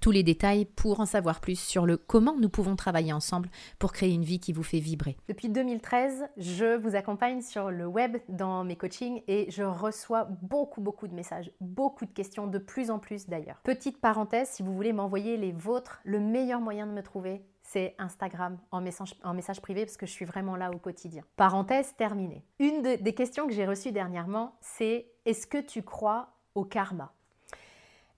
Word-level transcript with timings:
tous 0.00 0.10
les 0.10 0.22
détails 0.22 0.64
pour 0.64 1.00
en 1.00 1.06
savoir 1.06 1.40
plus 1.40 1.58
sur 1.58 1.86
le 1.86 1.96
comment 1.96 2.36
nous 2.36 2.48
pouvons 2.48 2.76
travailler 2.76 3.12
ensemble 3.12 3.48
pour 3.78 3.92
créer 3.92 4.12
une 4.12 4.24
vie 4.24 4.40
qui 4.40 4.52
vous 4.52 4.62
fait 4.62 4.80
vibrer. 4.80 5.16
Depuis 5.28 5.48
2013, 5.48 6.28
je 6.36 6.76
vous 6.76 6.96
accompagne 6.96 7.42
sur 7.42 7.70
le 7.70 7.86
web 7.86 8.16
dans 8.28 8.64
mes 8.64 8.76
coachings 8.76 9.22
et 9.28 9.50
je 9.50 9.62
reçois 9.62 10.28
beaucoup 10.42 10.80
beaucoup 10.80 11.08
de 11.08 11.14
messages, 11.14 11.50
beaucoup 11.60 12.06
de 12.06 12.12
questions, 12.12 12.46
de 12.46 12.58
plus 12.58 12.90
en 12.90 12.98
plus 12.98 13.28
d'ailleurs. 13.28 13.60
Petite 13.64 14.00
parenthèse, 14.00 14.48
si 14.48 14.62
vous 14.62 14.74
voulez 14.74 14.92
m'envoyer 14.92 15.36
les 15.36 15.52
vôtres, 15.52 16.00
le 16.04 16.20
meilleur 16.20 16.60
moyen 16.60 16.86
de 16.86 16.92
me 16.92 17.02
trouver, 17.02 17.42
c'est 17.62 17.94
Instagram 17.98 18.58
en 18.72 18.80
message, 18.80 19.60
privé 19.62 19.84
parce 19.84 19.96
que 19.96 20.06
je 20.06 20.10
suis 20.10 20.24
vraiment 20.24 20.56
là 20.56 20.72
au 20.72 20.78
quotidien. 20.78 21.22
Parenthèse 21.36 21.94
terminée. 21.96 22.44
Une 22.58 22.82
des 22.82 23.14
questions 23.14 23.46
que 23.46 23.52
j'ai 23.52 23.66
reçues 23.66 23.92
dernièrement, 23.92 24.56
c'est 24.60 25.06
est-ce 25.24 25.46
que 25.46 25.58
tu 25.58 25.82
crois 25.82 26.30
au 26.56 26.64
karma? 26.64 27.12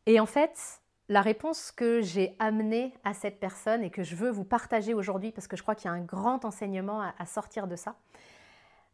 Et 0.07 0.19
en 0.21 0.27
fait, 0.27 0.82
la 1.09 1.21
réponse 1.21 1.73
que 1.73 2.01
j'ai 2.01 2.37
amenée 2.39 2.95
à 3.05 3.15
cette 3.15 3.41
personne 3.41 3.83
et 3.83 3.91
que 3.91 4.03
je 4.03 4.17
veux 4.17 4.31
vous 4.31 4.45
partager 4.45 4.95
aujourd'hui, 4.95 5.33
parce 5.33 5.47
que 5.47 5.57
je 5.57 5.63
crois 5.63 5.75
qu'il 5.75 5.87
y 5.87 5.89
a 5.89 5.97
un 5.97 6.03
grand 6.03 6.45
enseignement 6.45 7.03
à, 7.03 7.27
sortir 7.27 7.67
de 7.67 7.77
ça, 7.77 7.97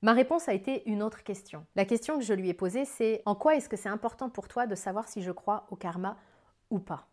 ma 0.02 0.12
réponse 0.12 0.48
a 0.48 0.54
été 0.54 0.88
une 0.88 1.02
autre 1.02 1.22
question. 1.22 1.66
La 1.76 1.84
question 1.84 2.18
que 2.18 2.24
je 2.24 2.34
lui 2.34 2.48
ai 2.48 2.54
posée, 2.54 2.84
c'est 2.84 3.22
en 3.26 3.34
quoi 3.34 3.56
est-ce 3.56 3.68
que 3.68 3.76
c'est 3.76 3.88
important 3.88 4.30
pour 4.30 4.48
toi 4.48 4.66
de 4.66 4.74
savoir 4.74 5.08
si 5.08 5.22
je 5.22 5.32
crois 5.32 5.66
au 5.70 5.76
karma 5.76 6.16
ou 6.70 6.78
pas? 6.78 7.06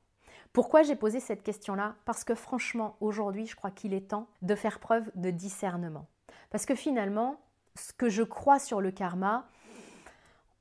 Pourquoi 0.53 0.83
j'ai 0.83 0.95
posé 0.95 1.19
cette 1.19 1.43
question-là? 1.43 1.95
Parce 2.05 2.23
que 2.23 2.33
franchement, 2.33 2.95
aujourd'hui, 3.01 3.45
je 3.45 3.55
crois 3.55 3.71
qu'il 3.71 3.93
est 3.93 4.09
temps 4.09 4.27
de 4.41 4.55
faire 4.55 4.79
preuve 4.79 5.11
de 5.15 5.29
discernement. 5.29 6.07
Parce 6.49 6.65
que 6.65 6.75
finalement, 6.75 7.41
ce 7.75 7.91
que 7.91 8.07
je 8.07 8.23
crois 8.23 8.59
sur 8.59 8.79
le 8.79 8.91
karma, 8.91 9.49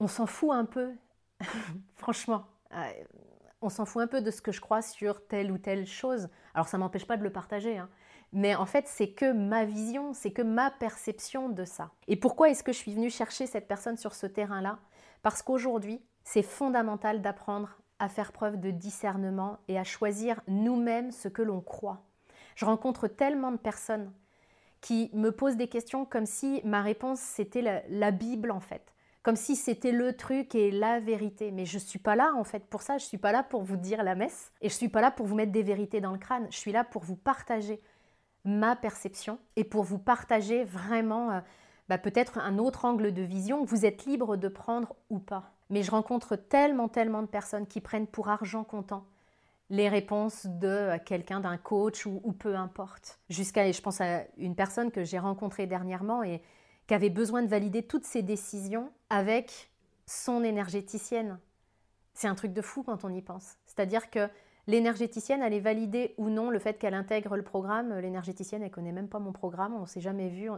on 0.01 0.09
s'en 0.09 0.27
fout 0.27 0.51
un 0.51 0.65
peu. 0.65 0.93
franchement, 1.97 2.47
euh, 2.73 2.91
on 3.65 3.71
s'en 3.71 3.87
fout 3.87 4.03
un 4.03 4.07
peu 4.07 4.21
de 4.21 4.31
ce 4.31 4.43
que 4.43 4.53
je 4.53 4.61
crois 4.61 4.83
sur 4.83 5.27
telle 5.27 5.51
ou 5.51 5.59
telle 5.59 5.87
chose. 5.87 6.29
Alors 6.55 6.69
ça 6.69 6.79
m'empêche 6.79 7.07
pas 7.07 7.17
de 7.17 7.23
le 7.23 7.33
partager, 7.33 7.79
hein. 7.79 7.89
mais 8.33 8.55
en 8.55 8.67
fait 8.67 8.87
c'est 8.87 9.13
que 9.13 9.33
ma 9.33 9.65
vision, 9.65 10.13
c'est 10.13 10.33
que 10.33 10.43
ma 10.43 10.71
perception 10.71 11.49
de 11.49 11.65
ça. 11.65 11.91
Et 12.07 12.17
pourquoi 12.17 12.51
est-ce 12.51 12.63
que 12.63 12.73
je 12.73 12.79
suis 12.79 12.95
venue 12.95 13.11
chercher 13.11 13.47
cette 13.47 13.67
personne 13.67 13.97
sur 13.97 14.15
ce 14.15 14.27
terrain-là? 14.27 14.79
Parce 15.23 15.43
qu'aujourd'hui, 15.43 16.03
c'est 16.23 16.43
fondamental 16.43 17.23
d'apprendre 17.23 17.79
à 17.99 18.09
faire 18.09 18.33
preuve 18.33 18.61
de 18.61 18.71
discernement 18.71 19.59
et 19.69 19.79
à 19.79 19.85
choisir 19.85 20.41
nous-mêmes 20.47 21.11
ce 21.11 21.29
que 21.29 21.43
l'on 21.43 21.61
croit. 21.61 22.03
Je 22.57 22.67
rencontre 22.67 23.09
tellement 23.09 23.53
de 23.53 23.57
personnes 23.57 24.13
qui 24.81 25.11
me 25.15 25.31
posent 25.31 25.57
des 25.57 25.69
questions 25.69 26.05
comme 26.05 26.27
si 26.27 26.61
ma 26.65 26.83
réponse 26.83 27.21
c'était 27.21 27.63
la, 27.63 27.83
la 27.89 28.11
Bible 28.11 28.51
en 28.51 28.61
fait 28.61 28.94
comme 29.25 29.37
si 29.37 29.57
c'était 29.57 29.91
le 29.91 30.13
truc 30.13 30.55
et 30.55 30.71
la 30.71 31.01
vérité. 31.01 31.51
Mais 31.51 31.65
je 31.65 31.77
ne 31.77 31.81
suis 31.81 31.99
pas 31.99 32.15
là 32.15 32.33
en 32.37 32.45
fait 32.45 32.65
pour 32.67 32.83
ça, 32.83 32.99
je 32.99 33.05
ne 33.05 33.09
suis 33.09 33.19
pas 33.19 33.33
là 33.33 33.43
pour 33.43 33.63
vous 33.63 33.77
dire 33.77 34.05
la 34.05 34.15
messe 34.15 34.53
et 34.61 34.69
je 34.69 34.75
ne 34.75 34.79
suis 34.79 34.89
pas 34.89 35.01
là 35.01 35.11
pour 35.11 35.27
vous 35.27 35.35
mettre 35.35 35.51
des 35.51 35.65
vérités 35.65 36.01
dans 36.01 36.13
le 36.13 36.19
crâne, 36.19 36.47
je 36.51 36.57
suis 36.57 36.71
là 36.71 36.85
pour 36.85 37.03
vous 37.03 37.17
partager 37.17 37.81
ma 38.45 38.77
perception 38.77 39.39
et 39.57 39.65
pour 39.65 39.83
vous 39.83 39.99
partager 39.99 40.65
vraiment 40.65 41.33
euh, 41.33 41.41
bah, 41.89 41.97
peut-être 41.97 42.39
un 42.39 42.59
autre 42.59 42.85
angle 42.85 43.15
de 43.15 43.23
vision 43.23 43.65
vous 43.65 43.87
êtes 43.87 44.05
libre 44.05 44.37
de 44.37 44.49
prendre 44.49 44.95
ou 45.09 45.19
pas. 45.19 45.51
Mais 45.71 45.83
je 45.83 45.91
rencontre 45.91 46.37
tellement, 46.37 46.89
tellement 46.89 47.23
de 47.23 47.27
personnes 47.27 47.67
qui 47.67 47.81
prennent 47.81 48.07
pour 48.07 48.29
argent 48.29 48.63
comptant 48.63 49.07
les 49.71 49.89
réponses 49.89 50.45
de 50.45 50.69
euh, 50.69 50.99
quelqu'un, 51.03 51.41
d'un 51.41 51.57
coach 51.57 52.05
ou, 52.05 52.21
ou 52.25 52.33
peu 52.33 52.55
importe. 52.55 53.19
Jusqu'à, 53.31 53.73
je 53.73 53.81
pense 53.81 54.03
à 54.03 54.25
une 54.37 54.55
personne 54.55 54.91
que 54.91 55.03
j'ai 55.03 55.19
rencontrée 55.19 55.67
dernièrement 55.67 56.23
et 56.23 56.43
qui 56.87 56.95
avait 56.95 57.11
besoin 57.11 57.43
de 57.43 57.49
valider 57.49 57.83
toutes 57.83 58.05
ses 58.05 58.23
décisions 58.23 58.91
avec 59.11 59.71
son 60.07 60.45
énergéticienne. 60.45 61.39
C'est 62.13 62.29
un 62.29 62.35
truc 62.35 62.53
de 62.53 62.63
fou 62.63 62.83
quand 62.83 63.05
on 63.05 63.13
y 63.13 63.23
pense. 63.23 63.57
C'est-à-dire 63.65 64.11
que 64.11 64.29
l'énergéticienne 64.67 65.43
allait 65.43 65.61
valider 65.61 66.15
ou 66.19 66.31
non 66.31 66.51
le 66.51 66.59
fait 66.59 66.79
qu'elle 66.79 66.95
intègre 66.95 67.37
le 67.37 67.43
programme. 67.43 67.99
L'énergéticienne, 67.99 68.63
elle 68.63 68.71
connaît 68.71 68.93
même 68.93 69.09
pas 69.09 69.19
mon 69.19 69.33
programme, 69.33 69.75
on 69.75 69.87
s'est 69.87 70.01
jamais 70.01 70.29
vu. 70.29 70.51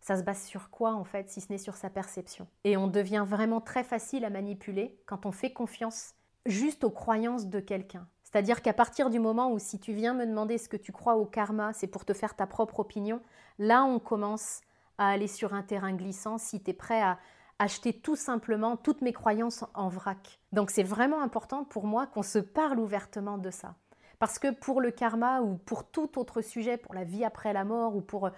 Ça 0.00 0.16
se 0.16 0.22
base 0.22 0.42
sur 0.42 0.70
quoi 0.70 0.94
en 0.94 1.04
fait, 1.04 1.30
si 1.30 1.40
ce 1.40 1.50
n'est 1.50 1.58
sur 1.58 1.76
sa 1.76 1.90
perception? 1.90 2.46
Et 2.64 2.76
on 2.76 2.88
devient 2.88 3.24
vraiment 3.26 3.60
très 3.60 3.84
facile 3.84 4.24
à 4.24 4.30
manipuler 4.30 4.98
quand 5.06 5.26
on 5.26 5.32
fait 5.32 5.52
confiance 5.52 6.14
juste 6.46 6.84
aux 6.84 6.90
croyances 6.90 7.46
de 7.46 7.60
quelqu'un. 7.60 8.06
C'est-à-dire 8.22 8.62
qu'à 8.62 8.72
partir 8.72 9.10
du 9.10 9.18
moment 9.18 9.52
où 9.52 9.58
si 9.58 9.78
tu 9.78 9.92
viens 9.92 10.12
me 10.12 10.26
demander 10.26 10.58
ce 10.58 10.68
que 10.68 10.76
tu 10.76 10.92
crois 10.92 11.16
au 11.16 11.24
karma, 11.24 11.72
c'est 11.72 11.86
pour 11.86 12.04
te 12.04 12.12
faire 12.12 12.34
ta 12.34 12.46
propre 12.46 12.80
opinion, 12.80 13.20
là 13.58 13.84
on 13.84 13.98
commence 13.98 14.60
à 14.98 15.08
aller 15.08 15.28
sur 15.28 15.54
un 15.54 15.62
terrain 15.62 15.92
glissant 15.92 16.38
si 16.38 16.62
tu 16.62 16.70
es 16.70 16.74
prêt 16.74 17.02
à 17.02 17.18
acheter 17.58 17.92
tout 17.92 18.16
simplement 18.16 18.76
toutes 18.76 19.02
mes 19.02 19.12
croyances 19.12 19.64
en 19.74 19.88
vrac. 19.88 20.40
Donc 20.52 20.70
c'est 20.70 20.82
vraiment 20.82 21.22
important 21.22 21.64
pour 21.64 21.86
moi 21.86 22.06
qu'on 22.06 22.22
se 22.22 22.38
parle 22.38 22.78
ouvertement 22.78 23.38
de 23.38 23.50
ça. 23.50 23.76
Parce 24.18 24.38
que 24.38 24.50
pour 24.50 24.80
le 24.80 24.90
karma 24.90 25.40
ou 25.40 25.56
pour 25.56 25.90
tout 25.90 26.18
autre 26.18 26.40
sujet, 26.40 26.76
pour 26.76 26.94
la 26.94 27.04
vie 27.04 27.24
après 27.24 27.52
la 27.52 27.64
mort 27.64 27.96
ou 27.96 28.00
pour 28.00 28.30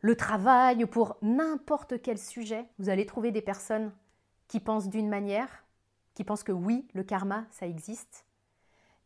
le 0.00 0.16
travail 0.16 0.84
ou 0.84 0.86
pour 0.86 1.16
n'importe 1.22 2.00
quel 2.02 2.18
sujet, 2.18 2.66
vous 2.78 2.88
allez 2.88 3.06
trouver 3.06 3.30
des 3.30 3.42
personnes 3.42 3.92
qui 4.48 4.60
pensent 4.60 4.88
d'une 4.88 5.08
manière, 5.08 5.64
qui 6.14 6.24
pensent 6.24 6.42
que 6.42 6.52
oui, 6.52 6.86
le 6.94 7.04
karma, 7.04 7.44
ça 7.50 7.66
existe. 7.66 8.26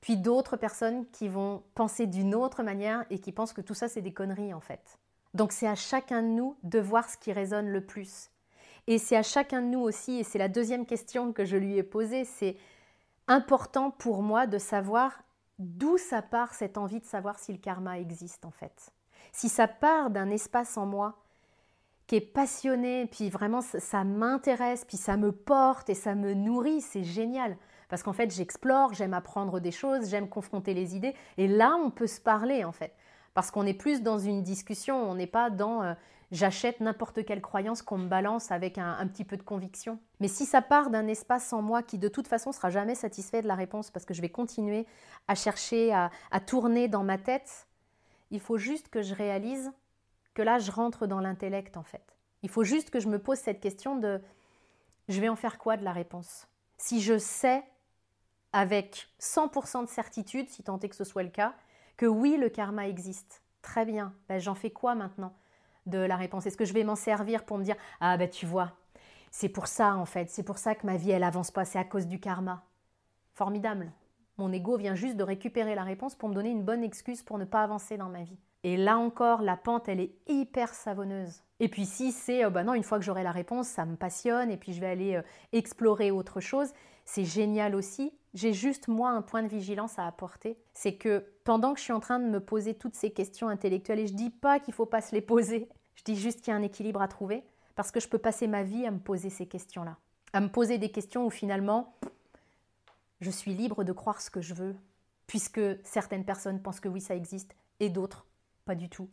Puis 0.01 0.17
d'autres 0.17 0.57
personnes 0.57 1.07
qui 1.11 1.29
vont 1.29 1.63
penser 1.75 2.07
d'une 2.07 2.35
autre 2.35 2.63
manière 2.63 3.05
et 3.11 3.19
qui 3.19 3.33
pensent 3.33 3.53
que 3.53 3.61
tout 3.61 3.75
ça, 3.75 3.89
c'est 3.89 4.03
des 4.03 4.13
conneries 4.13 4.55
en 4.55 4.61
fait. 4.61 4.99
Donc 5.37 5.53
c'est 5.53 5.69
à 5.69 5.75
chacun 5.75 6.23
de 6.23 6.29
nous 6.29 6.57
de 6.63 6.79
voir 6.79 7.09
ce 7.11 7.19
qui 7.19 7.31
résonne 7.31 7.69
le 7.69 7.85
plus. 7.85 8.31
Et 8.87 8.97
c'est 8.97 9.17
à 9.17 9.23
chacun 9.23 9.61
de 9.61 9.67
nous 9.67 9.81
aussi, 9.81 10.21
et 10.21 10.25
c'est 10.25 10.39
la 10.39 10.49
deuxième 10.49 10.87
question 10.87 11.33
que 11.33 11.45
je 11.45 11.59
lui 11.59 11.77
ai 11.77 11.83
posée, 11.83 12.25
c'est 12.25 12.57
important 13.29 13.91
pour 13.91 14.23
moi 14.23 14.47
de 14.47 14.57
savoir 14.57 15.23
d'où 15.59 15.99
ça 15.99 16.23
part 16.23 16.55
cette 16.55 16.79
envie 16.79 17.01
de 17.01 17.05
savoir 17.05 17.39
si 17.39 17.53
le 17.53 17.59
karma 17.59 17.99
existe 17.99 18.47
en 18.47 18.51
fait. 18.51 18.93
Si 19.33 19.51
ça 19.51 19.69
part 19.69 20.09
d'un 20.09 20.31
espace 20.31 20.79
en 20.79 20.87
moi 20.87 21.19
qui 22.07 22.17
est 22.17 22.21
passionné, 22.21 23.07
puis 23.07 23.29
vraiment 23.29 23.61
ça 23.61 24.05
m'intéresse, 24.05 24.87
puis 24.87 24.97
ça 24.97 25.19
me 25.19 25.33
porte 25.33 25.91
et 25.91 25.95
ça 25.95 26.15
me 26.15 26.33
nourrit, 26.33 26.81
c'est 26.81 27.05
génial. 27.05 27.59
Parce 27.89 28.03
qu'en 28.03 28.13
fait, 28.15 28.35
j'explore, 28.35 28.95
j'aime 28.95 29.13
apprendre 29.13 29.61
des 29.61 29.71
choses, 29.71 30.09
j'aime 30.09 30.29
confronter 30.29 30.73
les 30.73 30.97
idées, 30.97 31.15
et 31.37 31.47
là, 31.47 31.77
on 31.77 31.91
peut 31.91 32.07
se 32.07 32.21
parler 32.21 32.65
en 32.65 32.73
fait. 32.73 32.95
Parce 33.37 33.51
qu'on 33.51 33.67
est 33.67 33.75
plus 33.75 34.01
dans 34.01 34.19
une 34.19 34.43
discussion, 34.43 34.97
on 34.97 35.15
n'est 35.15 35.27
pas 35.27 35.51
dans 35.51 35.83
euh, 35.83 35.93
j'achète 36.33 36.81
n'importe 36.81 37.23
quelle 37.27 37.43
croyance 37.43 37.83
qu'on 37.83 37.99
me 37.99 38.09
balance 38.09 38.51
avec 38.51 38.79
un, 38.79 39.07
petit 39.09 39.27
peu 39.27 39.37
de 39.37 39.43
conviction. 39.43 39.99
Mais 40.21 40.29
si 40.29 40.47
ça 40.47 40.63
part 40.63 40.89
d'un 40.89 41.07
espace 41.07 41.53
en 41.53 41.61
moi 41.61 41.83
qui 41.83 41.99
de 41.99 42.09
toute 42.09 42.29
façon 42.29 42.51
sera 42.51 42.71
jamais 42.71 42.95
satisfait 42.95 43.43
de 43.43 43.47
la 43.47 43.55
réponse 43.55 43.91
parce 43.91 44.07
que 44.07 44.15
je 44.15 44.23
vais 44.23 44.31
continuer 44.31 44.87
à 45.29 45.35
chercher, 45.35 45.93
à, 45.93 46.11
à 46.31 46.41
tourner 46.41 46.89
dans 46.89 47.05
ma 47.05 47.19
tête, 47.19 47.67
il 48.31 48.41
faut 48.41 48.57
juste 48.57 48.89
que 48.89 49.03
je 49.03 49.13
réalise 49.15 49.71
que 50.33 50.41
là 50.41 50.59
je 50.59 50.71
rentre 50.71 51.07
dans 51.07 51.21
l'intellect 51.21 51.77
en 51.77 51.83
fait. 51.83 52.17
Il 52.43 52.49
faut 52.49 52.65
juste 52.65 52.89
que 52.89 53.01
je 53.01 53.09
me 53.09 53.19
pose 53.19 53.37
cette 53.37 53.61
question 53.61 53.97
de 53.97 54.23
je 55.11 55.21
vais 55.21 55.29
en 55.29 55.37
faire 55.37 55.59
quoi 55.59 55.77
de 55.77 55.85
la 55.85 55.93
réponse? 55.93 56.49
Si 56.79 57.03
je 57.03 57.19
sais 57.19 57.63
avec 58.55 59.09
100% 59.21 59.83
de 59.85 59.91
certitude, 59.91 60.49
si 60.49 60.63
tant 60.63 60.81
est 60.81 60.89
que 60.89 60.97
ce 60.97 61.05
soit 61.05 61.23
le 61.23 61.29
cas, 61.29 61.55
que 61.97 62.07
oui, 62.07 62.37
le 62.37 62.49
karma 62.49 62.89
existe. 62.89 63.43
Très 63.63 63.85
bien, 63.85 64.15
ben, 64.29 64.39
j'en 64.39 64.55
fais 64.55 64.71
quoi 64.71 64.95
maintenant 64.95 65.33
de 65.87 65.99
la 65.99 66.17
réponse? 66.17 66.47
Est-ce 66.47 66.57
que 66.57 66.65
je 66.65 66.73
vais 66.73 66.85
m'en 66.85 66.97
servir 66.97 67.45
pour 67.45 67.59
me 67.59 67.65
dire 67.65 67.77
Ah 68.01 68.17
ben 68.17 68.29
tu 68.29 68.47
vois, 68.47 68.73
c'est 69.31 69.49
pour 69.49 69.67
ça 69.67 69.97
en 69.97 70.05
fait, 70.05 70.31
c'est 70.31 70.43
pour 70.43 70.59
ça 70.59 70.75
que 70.75 70.87
ma 70.87 70.97
vie 70.97 71.11
elle 71.11 71.25
avance 71.25 71.51
pas, 71.51 71.65
c'est 71.65 71.79
à 71.79 71.85
cause 71.85 72.07
du 72.07 72.21
karma. 72.21 72.65
Formidable. 73.35 73.93
Mon 74.39 74.53
ego 74.53 74.77
vient 74.77 74.95
juste 74.95 75.17
de 75.17 75.23
récupérer 75.23 75.75
la 75.75 75.83
réponse 75.83 76.15
pour 76.15 76.29
me 76.29 76.35
donner 76.35 76.51
une 76.51 76.63
bonne 76.63 76.85
excuse 76.85 77.23
pour 77.23 77.39
ne 77.39 77.45
pas 77.45 77.63
avancer 77.63 77.97
dans 77.97 78.09
ma 78.09 78.23
vie. 78.23 78.39
Et 78.65 78.77
là 78.77 78.99
encore, 78.99 79.43
la 79.43 79.57
pente, 79.57 79.89
elle 79.89 80.01
est 80.01 80.15
hyper 80.27 80.75
savonneuse. 80.75 81.43
Et 81.61 81.69
puis 81.69 81.87
si 81.87 82.13
c'est, 82.13 82.45
euh, 82.45 82.51
bah 82.51 82.65
non, 82.65 82.75
une 82.75 82.83
fois 82.83 82.99
que 82.99 83.05
j'aurai 83.05 83.23
la 83.23 83.33
réponse, 83.33 83.69
ça 83.69 83.87
me 83.87 83.97
passionne, 83.97 84.51
et 84.51 84.57
puis 84.57 84.73
je 84.73 84.81
vais 84.81 84.89
aller 84.89 85.15
euh, 85.17 85.23
explorer 85.53 86.11
autre 86.11 86.41
chose, 86.41 86.73
c'est 87.05 87.25
génial 87.25 87.75
aussi. 87.75 88.13
J'ai 88.37 88.53
juste 88.53 88.89
moi 88.89 89.09
un 89.09 89.23
point 89.23 89.43
de 89.43 89.49
vigilance 89.49 89.99
à 89.99 90.07
apporter, 90.07 90.59
c'est 90.75 90.97
que 90.97 91.25
pendant 91.45 91.73
que 91.73 91.79
je 91.79 91.85
suis 91.85 91.95
en 91.95 92.01
train 92.01 92.19
de 92.19 92.29
me 92.29 92.39
poser 92.39 92.75
toutes 92.75 92.95
ces 92.95 93.11
questions 93.11 93.49
intellectuelles, 93.49 94.01
et 94.01 94.07
je 94.07 94.13
dis 94.13 94.29
pas 94.29 94.61
qu'il 94.61 94.75
faut 94.75 94.85
pas 94.85 95.01
se 95.01 95.15
les 95.15 95.23
poser, 95.23 95.71
je 95.95 96.05
dis 96.05 96.17
juste 96.17 96.43
qu'il 96.43 96.51
y 96.51 96.55
a 96.55 96.59
un 96.59 96.63
équilibre 96.63 97.01
à 97.01 97.09
trouver, 97.09 97.45
parce 97.77 97.91
que 97.91 97.99
je 97.99 98.09
peux 98.09 98.19
passer 98.19 98.47
ma 98.47 98.63
vie 98.63 98.85
à 98.85 98.91
me 98.91 98.99
poser 98.99 99.31
ces 99.31 99.47
questions-là, 99.47 99.97
à 100.35 100.43
me 100.43 100.49
poser 100.49 100.77
des 100.77 100.91
questions 100.91 101.25
où 101.25 101.31
finalement 101.31 101.97
je 103.23 103.31
suis 103.31 103.55
libre 103.55 103.85
de 103.85 103.93
croire 103.93 104.21
ce 104.21 104.29
que 104.29 104.43
je 104.43 104.53
veux, 104.53 104.77
puisque 105.27 105.63
certaines 105.83 106.27
personnes 106.27 106.61
pensent 106.61 106.81
que 106.81 106.91
oui 106.91 107.01
ça 107.01 107.17
existe 107.17 107.57
et 107.81 107.89
d'autres 107.89 108.27
pas 108.67 108.75
du 108.75 108.91
tout. 108.91 109.09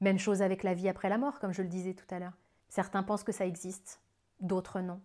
Même 0.00 0.20
chose 0.20 0.40
avec 0.40 0.62
la 0.62 0.74
vie 0.74 0.88
après 0.88 1.08
la 1.08 1.18
mort, 1.18 1.40
comme 1.40 1.52
je 1.52 1.62
le 1.62 1.68
disais 1.68 1.94
tout 1.94 2.14
à 2.14 2.20
l'heure. 2.20 2.38
Certains 2.68 3.02
pensent 3.02 3.24
que 3.24 3.32
ça 3.32 3.44
existe, 3.44 4.00
d'autres 4.38 4.80
non. 4.80 5.00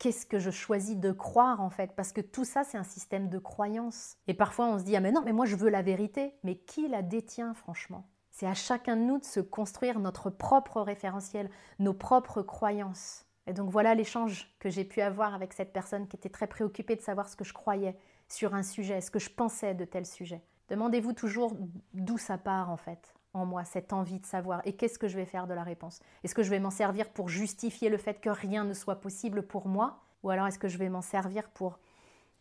Qu'est-ce 0.00 0.24
que 0.24 0.38
je 0.38 0.50
choisis 0.50 0.96
de 0.96 1.12
croire 1.12 1.60
en 1.60 1.68
fait? 1.68 1.94
Parce 1.94 2.12
que 2.12 2.22
tout 2.22 2.44
ça, 2.44 2.64
c'est 2.64 2.78
un 2.78 2.84
système 2.84 3.28
de 3.28 3.38
croyance. 3.38 4.16
Et 4.26 4.34
parfois, 4.34 4.66
on 4.66 4.78
se 4.78 4.84
dit, 4.84 4.96
ah 4.96 5.00
mais 5.00 5.12
non, 5.12 5.20
mais 5.22 5.34
moi, 5.34 5.44
je 5.44 5.56
veux 5.56 5.68
la 5.68 5.82
vérité. 5.82 6.34
Mais 6.42 6.56
qui 6.56 6.88
la 6.88 7.02
détient, 7.02 7.52
franchement? 7.52 8.08
C'est 8.30 8.46
à 8.46 8.54
chacun 8.54 8.96
de 8.96 9.02
nous 9.02 9.18
de 9.18 9.24
se 9.24 9.40
construire 9.40 10.00
notre 10.00 10.30
propre 10.30 10.80
référentiel, 10.80 11.50
nos 11.78 11.92
propres 11.92 12.40
croyances. 12.40 13.26
Et 13.46 13.52
donc 13.52 13.68
voilà 13.70 13.94
l'échange 13.94 14.50
que 14.58 14.70
j'ai 14.70 14.84
pu 14.84 15.02
avoir 15.02 15.34
avec 15.34 15.52
cette 15.52 15.72
personne 15.72 16.08
qui 16.08 16.16
était 16.16 16.30
très 16.30 16.46
préoccupée 16.46 16.96
de 16.96 17.02
savoir 17.02 17.28
ce 17.28 17.36
que 17.36 17.44
je 17.44 17.52
croyais 17.52 17.94
sur 18.28 18.54
un 18.54 18.62
sujet, 18.62 19.02
ce 19.02 19.10
que 19.10 19.18
je 19.18 19.28
pensais 19.28 19.74
de 19.74 19.84
tel 19.84 20.06
sujet. 20.06 20.42
Demandez-vous 20.70 21.12
toujours 21.12 21.54
d'où 21.92 22.16
ça 22.16 22.38
part 22.38 22.70
en 22.70 22.76
fait 22.78 23.14
en 23.32 23.46
moi, 23.46 23.64
cette 23.64 23.92
envie 23.92 24.20
de 24.20 24.26
savoir, 24.26 24.60
et 24.64 24.72
qu'est-ce 24.74 24.98
que 24.98 25.08
je 25.08 25.16
vais 25.16 25.24
faire 25.24 25.46
de 25.46 25.54
la 25.54 25.62
réponse? 25.62 26.00
Est-ce 26.24 26.34
que 26.34 26.42
je 26.42 26.50
vais 26.50 26.58
m'en 26.58 26.70
servir 26.70 27.10
pour 27.10 27.28
justifier 27.28 27.88
le 27.88 27.96
fait 27.96 28.20
que 28.20 28.30
rien 28.30 28.64
ne 28.64 28.74
soit 28.74 29.00
possible 29.00 29.42
pour 29.42 29.68
moi? 29.68 30.00
Ou 30.22 30.30
alors 30.30 30.46
est-ce 30.46 30.58
que 30.58 30.68
je 30.68 30.78
vais 30.78 30.88
m'en 30.88 31.02
servir 31.02 31.48
pour 31.50 31.78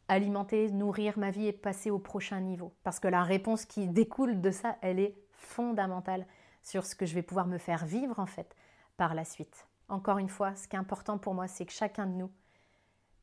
alimenter, 0.07 0.71
nourrir 0.71 1.18
ma 1.19 1.31
vie 1.31 1.47
et 1.47 1.53
passer 1.53 1.91
au 1.91 2.00
prochain 2.00 2.39
niveau? 2.39 2.74
Parce 2.83 3.00
que 3.00 3.07
la 3.07 3.24
réponse 3.24 3.65
qui 3.65 3.88
découle 3.88 4.41
de 4.41 4.51
ça, 4.51 4.77
elle 4.81 5.00
est 5.00 5.15
fondamentale 5.31 6.25
sur 6.63 6.86
ce 6.86 6.95
que 6.95 7.06
je 7.06 7.15
vais 7.15 7.21
pouvoir 7.21 7.47
me 7.47 7.57
faire 7.57 7.85
vivre 7.85 8.19
en 8.19 8.25
fait 8.25 8.56
par 8.97 9.13
la 9.13 9.24
suite. 9.24 9.68
Encore 9.88 10.18
une 10.18 10.30
fois, 10.30 10.56
ce 10.56 10.68
qui 10.68 10.75
est 10.75 10.80
important 10.80 11.18
pour 11.18 11.33
moi, 11.33 11.47
c'est 11.47 11.65
que 11.65 11.71
chacun 11.71 12.06
de 12.06 12.13
nous 12.13 12.31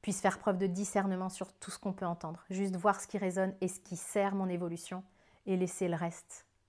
puisse 0.03 0.21
faire 0.21 0.39
preuve 0.39 0.59
de 0.59 0.67
discernement 0.67 1.29
sur 1.29 1.53
tout 1.53 1.71
ce 1.71 1.79
qu'on 1.79 1.93
peut 1.93 2.07
entendre, 2.07 2.45
juste 2.49 2.77
voir 2.77 3.01
ce 3.01 3.07
qui 3.07 3.19
résonne 3.19 3.55
et 3.61 3.69
ce 3.69 3.81
qui 3.81 3.97
sert 3.97 4.35
mon 4.35 4.49
évolution 4.49 5.03
et 5.47 5.57
laisser 5.57 5.89
le 5.89 5.97
reste 5.97 6.47